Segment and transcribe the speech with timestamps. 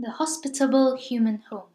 [0.00, 1.68] the hospitable human home.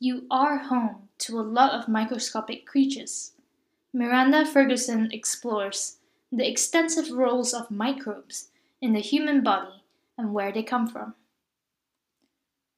[0.00, 3.32] You are home to a lot of microscopic creatures.
[3.92, 5.98] Miranda Ferguson explores
[6.30, 8.48] the extensive roles of microbes
[8.80, 9.82] in the human body
[10.16, 11.14] and where they come from.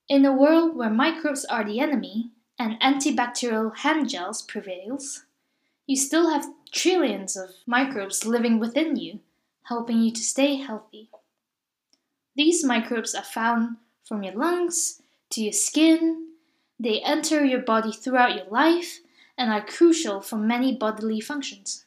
[0.08, 5.26] In a world where microbes are the enemy and antibacterial hand gels prevails,
[5.86, 9.20] you still have trillions of microbes living within you,
[9.64, 11.08] helping you to stay healthy.
[12.36, 16.28] These microbes are found from your lungs to your skin.
[16.78, 19.00] They enter your body throughout your life
[19.38, 21.84] and are crucial for many bodily functions.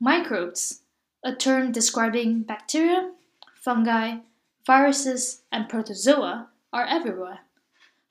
[0.00, 0.80] Microbes,
[1.24, 3.12] a term describing bacteria,
[3.54, 4.18] fungi,
[4.66, 7.40] viruses, and protozoa, are everywhere,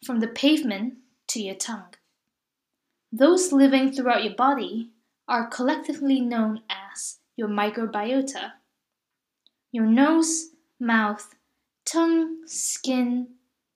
[0.05, 0.95] from the pavement
[1.27, 1.94] to your tongue.
[3.11, 4.89] Those living throughout your body
[5.27, 8.53] are collectively known as your microbiota.
[9.72, 10.49] Your nose,
[10.84, 11.34] mouth,
[11.86, 13.30] tongue, skin,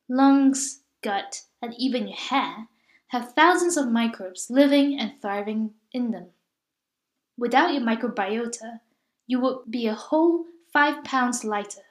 [0.10, 2.68] lungs, gut, and even your hair
[3.08, 6.28] have thousands of microbes living and thriving in them.
[7.38, 8.82] Without your microbiota,
[9.26, 11.82] you would be a whole five pounds lighter.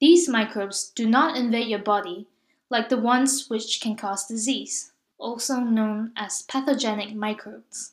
[0.00, 2.28] These microbes do not invade your body
[2.70, 7.92] like the ones which can cause disease, also known as pathogenic microbes.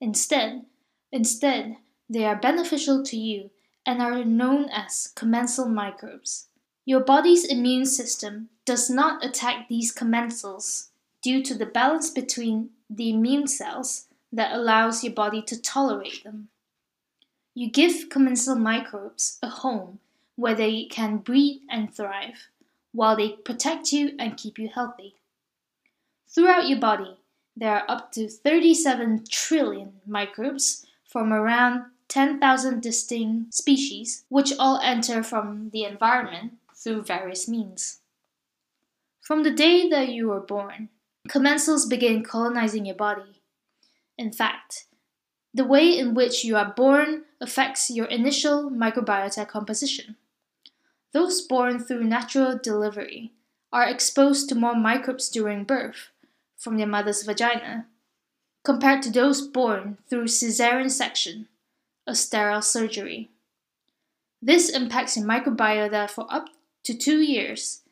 [0.00, 0.64] Instead,
[1.10, 1.76] instead,
[2.08, 3.50] they are beneficial to you
[3.86, 6.48] and are known as commensal microbes.
[6.84, 10.88] Your body's immune system does not attack these commensals
[11.22, 16.48] due to the balance between the immune cells that allows your body to tolerate them.
[17.54, 20.00] You give commensal microbes a home
[20.34, 22.48] where they can breed and thrive,
[22.92, 25.14] while they protect you and keep you healthy.
[26.28, 27.16] Throughout your body,
[27.56, 35.22] there are up to 37 trillion microbes from around 10,000 distinct species, which all enter
[35.22, 38.00] from the environment through various means.
[39.20, 40.88] From the day that you were born,
[41.28, 43.42] commensals begin colonizing your body.
[44.16, 44.86] In fact,
[45.52, 50.16] the way in which you are born affects your initial microbiota composition.
[51.12, 53.32] Those born through natural delivery
[53.72, 56.10] are exposed to more microbes during birth
[56.56, 57.86] from their mother's vagina
[58.64, 61.48] compared to those born through caesarean section
[62.06, 63.30] a sterile surgery.
[64.40, 66.48] This impacts your microbiota for up
[66.84, 67.82] to two years,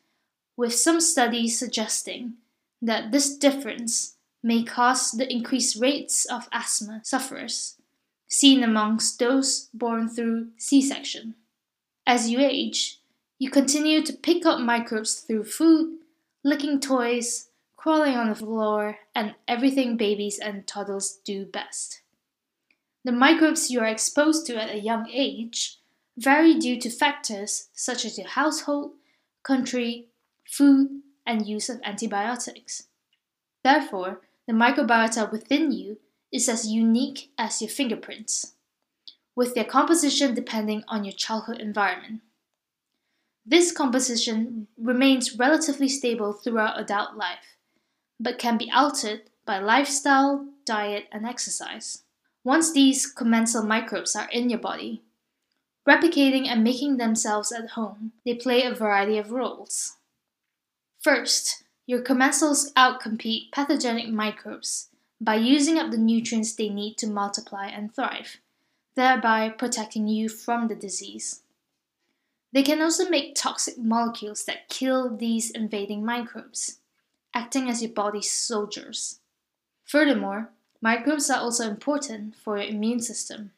[0.55, 2.33] with some studies suggesting
[2.81, 7.75] that this difference may cause the increased rates of asthma sufferers
[8.27, 11.35] seen amongst those born through C section.
[12.05, 12.99] As you age,
[13.39, 15.99] you continue to pick up microbes through food,
[16.43, 22.01] licking toys, crawling on the floor, and everything babies and toddlers do best.
[23.05, 25.77] The microbes you are exposed to at a young age
[26.17, 28.93] vary due to factors such as your household,
[29.43, 30.07] country,
[30.43, 32.87] food, and use of antibiotics.
[33.63, 35.99] Therefore, the microbiota within you
[36.31, 38.53] is as unique as your fingerprints,
[39.35, 42.21] with their composition depending on your childhood environment.
[43.45, 47.55] This composition remains relatively stable throughout adult life,
[48.19, 52.01] but can be altered by lifestyle, diet, and exercise.
[52.45, 55.01] Once these commensal microbes are in your body,
[55.89, 59.97] replicating and making themselves at home, they play a variety of roles.
[61.01, 64.89] First, your commensals outcompete pathogenic microbes
[65.19, 68.37] by using up the nutrients they need to multiply and thrive,
[68.95, 71.41] thereby protecting you from the disease.
[72.53, 76.77] They can also make toxic molecules that kill these invading microbes,
[77.33, 79.19] acting as your body's soldiers.
[79.83, 80.51] Furthermore,
[80.81, 83.51] Microbes are also important for your immune system.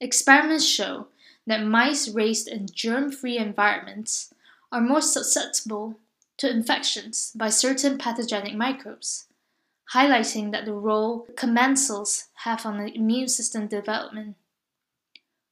[0.00, 1.08] Experiments show
[1.46, 4.32] that mice raised in germ free environments
[4.72, 5.98] are more susceptible
[6.38, 9.26] to infections by certain pathogenic microbes,
[9.94, 14.36] highlighting that the role commensals have on the immune system development.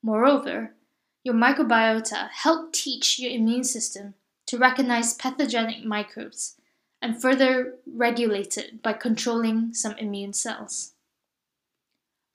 [0.03, 0.75] Moreover,
[1.25, 4.15] your microbiota help teach your immune system
[4.47, 6.57] to recognize pathogenic microbes
[7.01, 10.93] and further regulated by controlling some immune cells.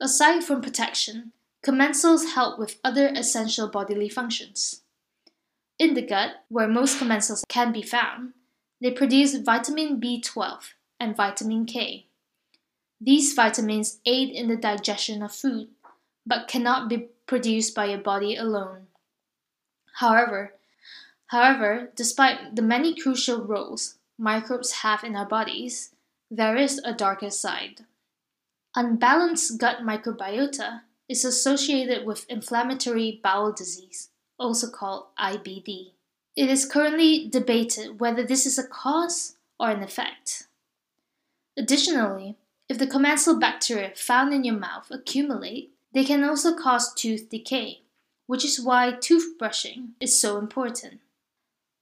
[0.00, 1.32] Aside from protection,
[1.64, 4.82] commensals help with other essential bodily functions.
[5.78, 8.32] In the gut, where most commensals can be found,
[8.80, 12.06] they produce vitamin B12 and vitamin K.
[13.00, 15.68] These vitamins aid in the digestion of food,
[16.26, 18.86] but cannot be produced by your body alone.
[19.94, 20.54] However,
[21.28, 25.90] however, despite the many crucial roles, microbes have in our bodies,
[26.30, 27.84] there is a darker side.
[28.76, 34.08] Unbalanced gut microbiota is associated with inflammatory bowel disease,
[34.38, 35.92] also called IBD.
[36.36, 40.48] It is currently debated whether this is a cause or an effect.
[41.56, 42.36] Additionally,
[42.68, 47.82] if the commensal bacteria found in your mouth accumulate, they can also cause tooth decay,
[48.26, 51.00] which is why toothbrushing is so important.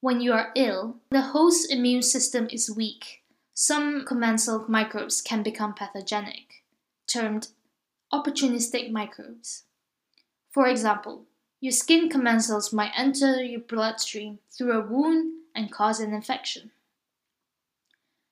[0.03, 3.23] When you are ill, the host's immune system is weak.
[3.55, 6.65] Some commensal microbes can become pathogenic,
[7.07, 7.51] termed
[8.13, 9.63] opportunistic microbes.
[10.51, 11.27] For example,
[11.61, 16.73] your skin commensals might enter your bloodstream through a wound and cause an infection.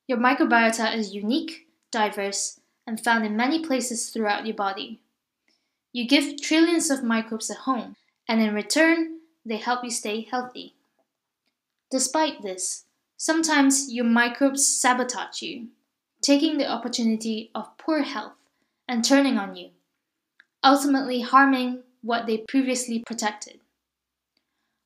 [0.09, 5.03] Your microbiota is unique, diverse, and found in many places throughout your body.
[5.93, 7.95] You give trillions of microbes a home,
[8.27, 10.75] and in return, they help you stay healthy.
[11.91, 12.85] Despite this,
[13.17, 15.69] sometimes your microbes sabotage you,
[16.23, 18.35] taking the opportunity of poor health
[18.87, 19.71] and turning on you,
[20.63, 23.61] ultimately harming what they previously protected.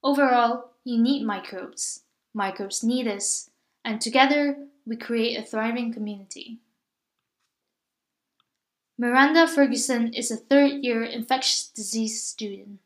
[0.03, 2.03] Overall, you need microbes,
[2.33, 3.51] microbes need us,
[3.85, 6.59] and together we create a thriving community.
[8.97, 12.79] Miranda Ferguson is a third year infectious disease student.